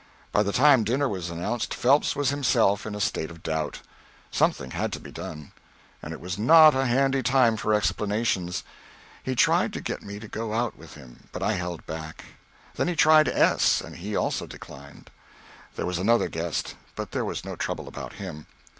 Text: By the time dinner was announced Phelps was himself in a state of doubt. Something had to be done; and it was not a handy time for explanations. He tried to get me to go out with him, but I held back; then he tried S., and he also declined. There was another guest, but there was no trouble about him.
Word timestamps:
By 0.31 0.41
the 0.41 0.51
time 0.51 0.83
dinner 0.83 1.07
was 1.07 1.29
announced 1.29 1.75
Phelps 1.75 2.15
was 2.15 2.31
himself 2.31 2.87
in 2.87 2.95
a 2.95 2.99
state 2.99 3.29
of 3.29 3.43
doubt. 3.43 3.81
Something 4.31 4.71
had 4.71 4.91
to 4.93 4.99
be 4.99 5.11
done; 5.11 5.51
and 6.01 6.11
it 6.11 6.19
was 6.19 6.39
not 6.39 6.73
a 6.73 6.87
handy 6.87 7.21
time 7.21 7.55
for 7.55 7.71
explanations. 7.71 8.63
He 9.21 9.35
tried 9.35 9.73
to 9.73 9.79
get 9.79 10.01
me 10.01 10.17
to 10.19 10.27
go 10.27 10.55
out 10.55 10.75
with 10.75 10.95
him, 10.95 11.29
but 11.31 11.43
I 11.43 11.53
held 11.53 11.85
back; 11.85 12.25
then 12.77 12.87
he 12.87 12.95
tried 12.95 13.27
S., 13.27 13.79
and 13.79 13.95
he 13.97 14.15
also 14.15 14.47
declined. 14.47 15.11
There 15.75 15.85
was 15.85 15.99
another 15.99 16.29
guest, 16.29 16.73
but 16.95 17.11
there 17.11 17.23
was 17.23 17.45
no 17.45 17.55
trouble 17.55 17.87
about 17.87 18.13
him. 18.13 18.47